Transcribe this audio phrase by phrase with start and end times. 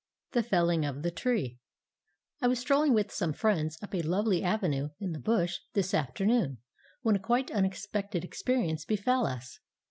[0.35, 1.59] III THE FELLING OF THE TREE
[2.41, 6.57] I was strolling with some friends up a lovely avenue in the bush this afternoon,
[7.03, 9.59] when a quite unexpected experience befell us.